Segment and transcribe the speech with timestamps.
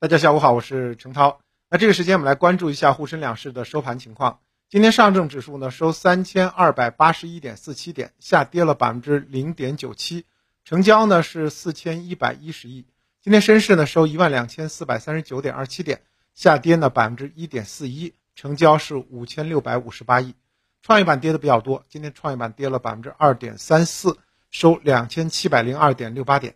[0.00, 1.40] 大家下午好，我是程涛。
[1.68, 4.38] 那这个时间我们来关注一下沪深两市的收盘情况。
[4.68, 10.24] 今天上证指数呢收三千二百八十一点四七点，下跌了百分之零点九七，
[10.64, 12.86] 成交呢是四千一百一十亿。
[13.20, 16.02] 今天深市呢收一万两千四百三十九点二七点，
[16.32, 20.36] 下跌呢百分之一点四一，成交是五千六百五十八亿。
[20.80, 24.16] 创业板跌的比较多，今天创业板跌了百分之二点三四，
[24.48, 26.54] 收两千七百零二点六八点。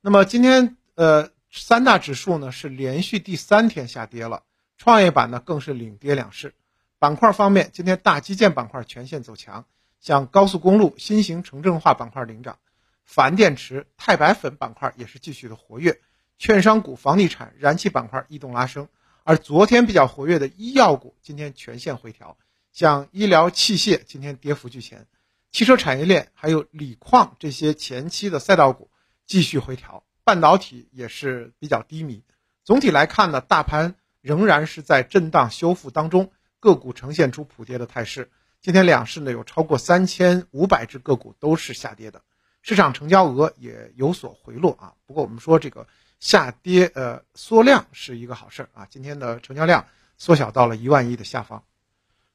[0.00, 1.30] 那么今天呃。
[1.50, 4.42] 三大指数呢是连续第三天下跌了，
[4.76, 6.54] 创业板呢更是领跌两市。
[6.98, 9.64] 板块方面，今天大基建板块全线走强，
[10.00, 12.58] 像高速公路、新型城镇化板块领涨，
[13.06, 16.00] 钒电池、钛白粉板块也是继续的活跃，
[16.38, 18.88] 券商股、房地产、燃气板块异动拉升。
[19.22, 22.36] 而昨天比较活跃的医药股今天全线回调，
[22.72, 25.06] 像医疗器械今天跌幅居前，
[25.52, 28.90] 汽车产业链还有锂矿这些前期的赛道股
[29.26, 30.02] 继续回调。
[30.28, 32.22] 半导体也是比较低迷，
[32.62, 38.30] 总体来看呢，大盘仍然是在震荡修复当中，个股呈现出普跌的态势。
[38.60, 42.20] 今天两市呢有超过三千五百只个股都是下跌的，
[42.60, 44.92] 市场成交额也有所回落啊。
[45.06, 45.86] 不过我们说这个
[46.20, 49.86] 下跌呃缩量是一个好事儿啊，今天的成交量
[50.18, 51.64] 缩小到了一万亿的下方。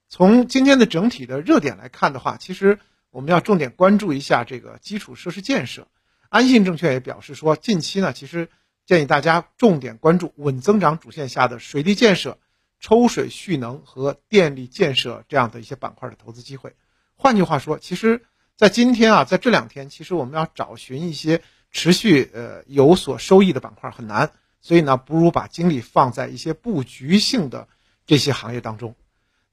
[0.09, 2.79] 从今天的整体的热点来看的话，其实
[3.11, 5.87] 我们要重点关注一下这个基础设施建设。
[6.33, 8.49] 安信证券也表示说，近期呢，其实
[8.87, 12.39] 建议大家重点关注稳增长主线下的水利建设、
[12.79, 16.75] 抽水蓄能和电力建设这样的一些板块的投资机会。
[17.13, 18.23] 换句话说，其实
[18.55, 27.67] 在今天啊，在这两天，其实我们要找寻一些持续呃有所收益的板块很难，所以呢，不如把精力放在一些布局性的
[28.07, 28.95] 这些行业当中。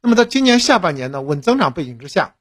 [0.01, 2.37] 那么在今年下半年呢，稳增长背景之下，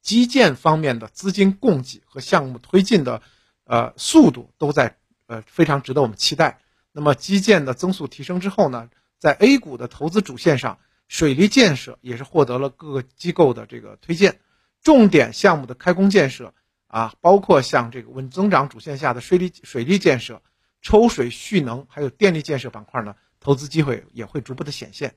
[0.00, 3.20] 基建方面的资金供给和项目推进的。
[3.64, 6.58] 呃，速度都在呃非常值得我们期待。
[6.92, 14.38] 那么基建的增速提升之后呢，在 A 股的投资主线上，水利建设也是获得了各个机构的这个推荐，
[14.82, 16.52] 重点项目的开工建设
[16.86, 20.40] 啊，包括像这个稳增长主线下的水利水利建设、
[20.82, 25.16] 抽水蓄能还有电力建设板块呢，投资机会也会逐步的显现。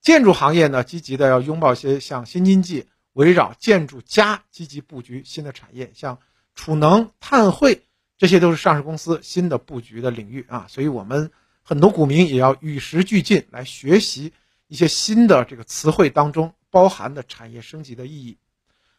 [0.00, 6.18] 建筑行业呢，积极的要拥抱一些像新经济，围绕建筑加积极布局新的产业，像。
[6.58, 7.84] 储能、碳汇，
[8.16, 11.30] 这些都是上市公司新的布局的领域啊，所以我们
[11.62, 14.32] 很多股民也要与时俱进，来学习
[14.66, 18.38] 一些新的这个词汇当中包含的产业升级的意义。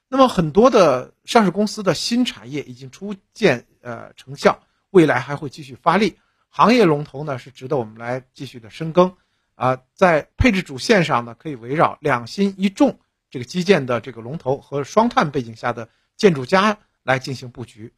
[0.07, 6.15] 那么，很多的上市公司的新产业已经初见呃成效，未来还会继续发力。
[6.47, 9.17] 行业龙头呢是值得我们来继续的深耕
[9.55, 12.99] 啊，在配置主线上呢，可以围绕两新一重
[13.29, 16.77] 这个基建的这个龙头和双碳背景下的建筑家。
[17.03, 17.93] 来进行布局，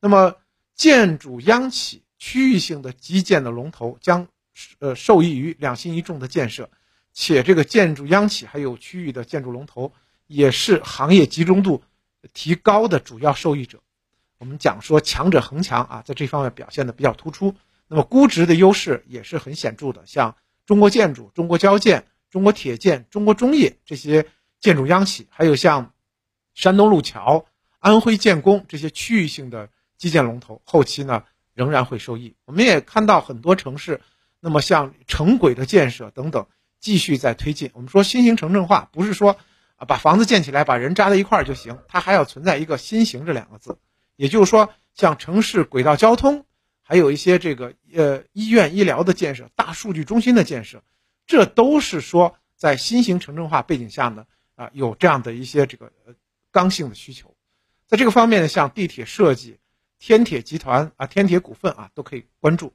[0.00, 0.36] 那么
[0.74, 4.28] 建筑央企区域性的基建的龙头将
[4.78, 6.70] 呃受益于两新一重的建设，
[7.12, 9.92] 且这个建筑央企还有区域的建筑龙头
[10.26, 11.82] 也是行业集中度
[12.32, 13.80] 提高的主要受益者。
[14.38, 17.54] 我们讲说强者恒强啊，在这方面表现的比较突出。
[17.88, 24.26] 那么估值的优势也是很显著的，像中国建筑、中国交建、中国铁建、中国中冶这些
[24.60, 25.92] 建筑央企，还有像
[26.54, 27.46] 山东路桥。
[27.82, 32.36] 安徽建工这些区域性的基建龙头，后期呢仍然会受益。
[32.44, 34.00] 我们也看到很多城市，
[34.38, 36.46] 那么像城轨的建设等等，
[36.78, 37.72] 继续在推进。
[37.74, 39.36] 我们说新型城镇化，不是说
[39.74, 43.78] 啊把房子建起来，把人扎在一块儿就行，它还要存在一个“新型”这两个字。
[44.14, 46.46] 也就是说，像城市轨道交通，
[46.82, 50.84] 还有一些这个呃医院医疗的建设、大数据中心的建设，
[51.26, 55.90] 这都是说在新型城镇化背景下呢啊有这样的一些这个
[56.52, 57.31] 刚性的需求。
[57.92, 59.58] 在这个方面呢，像地铁设计、
[59.98, 62.72] 天铁集团啊、天铁股份啊，都可以关注。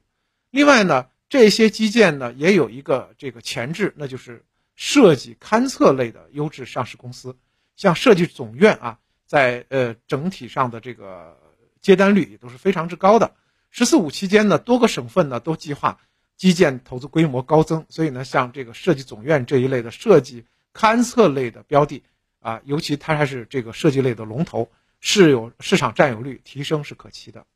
[0.48, 4.44] 另外呢，这些基建呢也有一个这个前置，那就是
[4.76, 7.36] 设计勘测类的优质上市公司，
[7.74, 11.36] 像设计总院啊，在呃整体上的这个
[11.80, 13.34] 接单率也都是非常之高的。
[13.72, 15.98] “十四五”期间呢，多个省份呢都计划
[16.36, 22.04] 基建投资规模高增，所以呢，像这个设计总院这一类的设计勘测类的标的
[22.38, 24.70] 啊，尤其它还是这个设计类的龙头。
[25.00, 27.46] 是有市场占有率提升是可期的。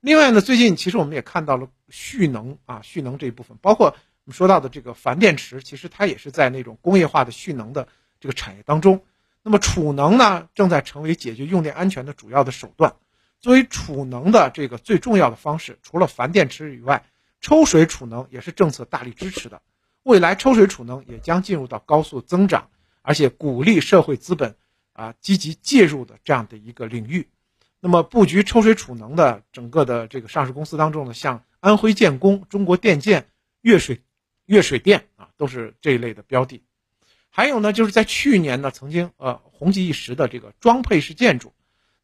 [0.00, 7.88] 另外呢，最近其实我们也看到了蓄能啊，蓄能这一部分，包括我们说到的这个钒电池，其实它也是在那种工业化的蓄能的
[8.20, 9.02] 这个产业当中。
[9.42, 12.96] 那么储能呢，正在成为解决用电安全的主要的手段。
[13.40, 17.04] 作为储能的这个最重要的方式，除了钒电池以外，
[17.40, 19.60] 抽水储能也是政策大力支持的。
[20.02, 22.68] 未来抽水储能也将进入到高速增长，
[23.02, 24.56] 而且鼓励社会资本。
[24.94, 27.28] 啊，积极介入的这样的一个领域，
[27.80, 33.26] 那么布局抽水储能的整个的这个上市公司当中呢，像安徽建工、中国电建、
[33.60, 34.00] 粤水、
[34.46, 36.62] 粤水电啊，都是这一类的标的。
[37.28, 41.52] 还有呢，就是在去年呢，曾经呃红极一时的这个装配式建筑，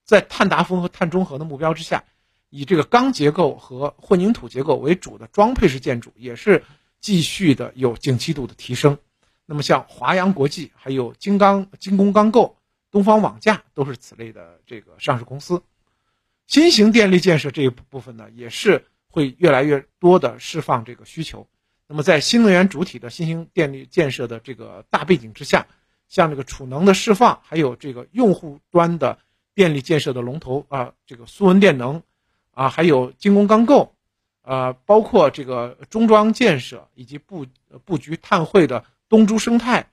[0.04, 2.02] 在碳达峰和碳中和的目标之下，
[2.48, 6.64] 以这个钢结构和混凝土结构为主的装配式建筑也是
[7.00, 8.98] 继续的有景气度的提升。
[9.46, 12.56] 那么像华阳国际、还有金刚、金工钢构、
[12.90, 15.62] 东方网架都是此类的这个上市公司。
[16.46, 21.46] 新型电力建设这一部分呢，也是会越来越多的释放这个需求。
[21.86, 25.66] 那么，在新能源主体的新型电力建设的这个大背景之下，
[26.08, 29.18] 像这个储能的释放，还有这个用户端的
[29.54, 32.02] 电力建设的龙头啊，这个苏文电能，
[32.52, 33.94] 啊，还有精工钢构，
[34.42, 37.44] 啊，包括这个中装建设以及布
[37.84, 39.89] 布局碳汇的东珠生态、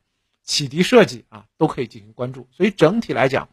[0.48, 2.48] 启迪设计啊，都可以进行关注。
[2.52, 3.50] 所以整体来讲，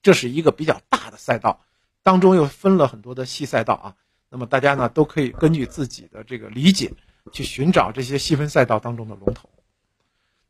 [0.00, 1.60] 这是一个比较大的赛道，
[2.02, 3.96] 当中又分了很多的细赛道啊。
[4.30, 6.90] 那么大家呢，都可以根据自己的这个理解。
[7.30, 9.48] 去寻找这些细分赛道当中的龙头。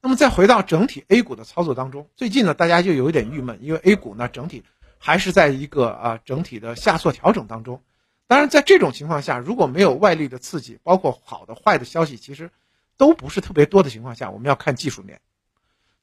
[0.00, 4.64] 那么再回到整体 A 股的操作当中，最近呢，大家就有一点郁闷，因为 A 股呢整体
[4.96, 7.82] 还是在一个啊整体的下挫调整当中。
[8.26, 12.50] 当然，在这种情况下，如果没有外力的刺激，包括好的坏的消息，其实
[12.96, 15.20] 都不是特别多的情况下，我们要看技术面。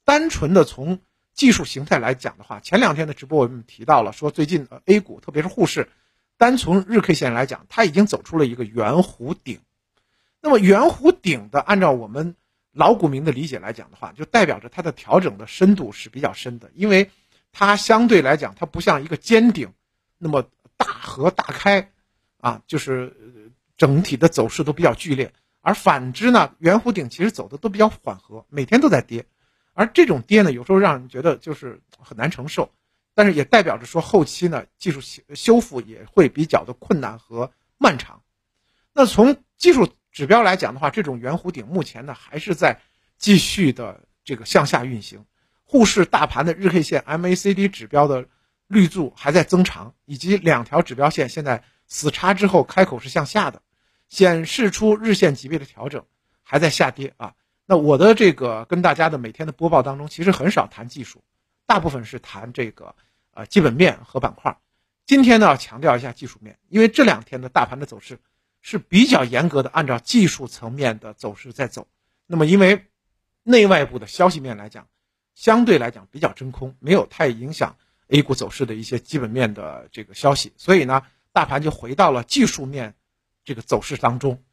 [0.10, 1.02] 单纯的从
[1.36, 5.88] 技术形态来讲的话，前两天的直播我们提到了，说最近 A 股特别是沪市，
[6.36, 9.60] 单从日 K 线来讲，它已经走出了一个圆弧顶。
[10.42, 12.36] 那么圆弧顶的，按照我们
[12.72, 17.12] 老股民的理解来讲的话，就代表着它的调整的深度是比较深的，因为
[17.52, 19.74] 它相对来讲，它不像一个尖顶
[20.18, 20.44] 那么
[20.76, 21.92] 大和大开，
[22.40, 25.32] 啊，就是整体的走势都比较剧烈。
[25.62, 29.28] 而反之呢，圆弧顶其实走的都比较缓和，每天都在跌，
[29.80, 32.70] 而这种跌呢，有时候让人觉得就是很难承受，
[33.14, 38.22] 但是也代表着说后期呢，技术修修复也会比较的困难和漫长。
[38.94, 39.90] 那从技术。
[40.12, 42.82] 指标来讲的话，这种圆弧顶目前呢还是在
[43.20, 45.24] 继续的这个向下运行。
[45.64, 48.28] 沪市大盘的日 K 线 MACD 指标的
[48.68, 53.62] 绿柱还在增长，以及两条指标线现在死叉之后开口是向下的，
[54.10, 56.04] 显示出日线级别的调整
[56.42, 57.36] 还在下跌啊。
[57.70, 61.22] 那我的这个跟大家的每天的播报当中，其实很少谈技术，
[61.68, 62.96] 大部分是谈这个
[63.36, 64.58] 呃基本面和板块。
[65.06, 68.18] 今天呢，要强调一下技术面，因为这两天的大盘的走势。
[68.62, 71.88] 是比较严格的，按照技术层面的走势在走。
[72.26, 72.88] 那么，因为
[73.44, 74.86] 内外部的消息面来讲，
[75.34, 77.78] 相对来讲比较真空，没有太影响
[78.08, 82.96] A 股走势的一些基本面的这个消息，所以呢，大盘就回到了技术面
[83.46, 84.44] 这个走势当中。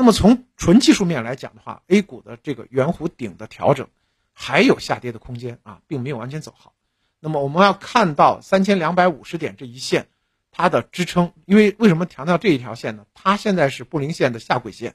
[0.00, 3.86] 那么，从纯技术面来讲的话，A 股的这个圆弧顶的调整
[4.32, 6.72] 还有下跌的空间啊，并没有完全走好。
[7.18, 10.08] 那么，我们要看到三千两百五十点这一线。
[10.50, 13.04] 它的支撑，因为为什么强调这一条线呢？
[13.12, 14.94] 它现在是布林线的下轨线，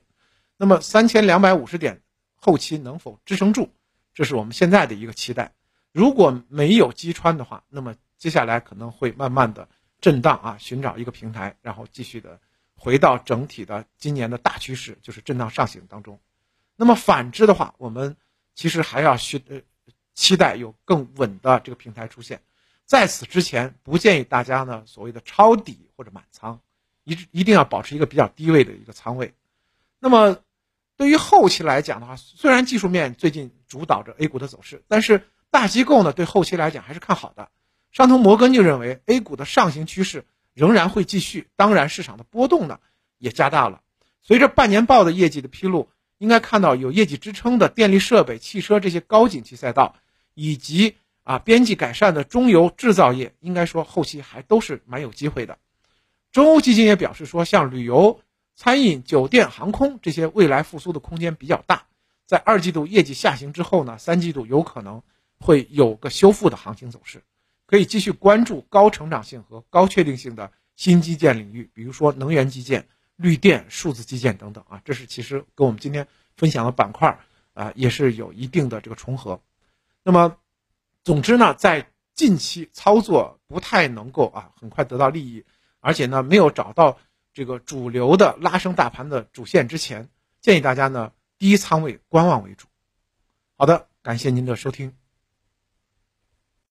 [0.58, 2.02] 那么三千两百五十点
[2.36, 3.70] 后期能否支撑住，
[4.16, 5.54] 这是我们现在的一个期待。
[5.92, 9.70] 如果没有击穿的话，那么接下来可能会慢慢的
[10.02, 12.40] 震荡啊，寻找一个平台，然后继续的
[12.78, 16.20] 回到整体的今年的大趋势，就是震荡上行当中。
[16.76, 18.16] 那么反之的话，我们
[18.54, 19.62] 其实还要需呃
[20.14, 22.42] 期待有更稳的这个平台出现。
[22.86, 26.60] 在此之前，不建议大家呢所谓的抄底或者满仓，
[27.04, 29.34] 一一定要保持一个比较低位的一个仓位。
[30.00, 30.38] 那么，
[30.98, 37.50] 对于后期来讲的话，虽然技术面最近主导着 A 股的走势，但是大机构呢对后期来讲还是看好的。
[37.92, 40.26] 上图摩根就认为 A 股的上行趋势
[40.56, 42.80] 仍然会继续，当然市场的波动呢
[43.20, 43.84] 也加大了。
[44.24, 49.96] 随着半年报的业绩的披露，应该看到有业绩支撑的电力设备、汽车这些高景气赛道，
[50.34, 50.96] 以及。
[51.26, 55.58] 啊，边际改善的中游制造业，应该说后期还都是蛮有机会的。
[56.32, 58.22] 中欧基金也表示说，像旅游、
[58.56, 61.88] 餐饮、酒店、航空这些未来复苏的空间比较大。
[62.28, 65.02] 在二季度业绩下行之后呢，三季度有可能
[65.40, 67.24] 会有个修复的行情走势，
[67.66, 74.82] 可以继续关注高成长性和高确定性的新基建领域，比如说能源基建、绿电、数字基建等等啊。
[74.86, 77.20] 这是其实跟我们今天分享的板块
[77.54, 79.42] 啊，也是有一定的这个重合。
[80.04, 80.38] 那么。
[81.06, 85.46] 总之呢，在近期操作不太能够啊很快得到利益，
[85.80, 86.98] 而且呢没有找到
[87.32, 90.10] 这个主流的拉升大盘的主线之前，
[90.42, 92.66] 建议大家呢低仓位观望为主。
[93.56, 95.05] 好的，感谢您的收听。